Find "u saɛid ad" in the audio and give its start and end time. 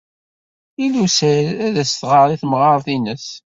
1.05-1.75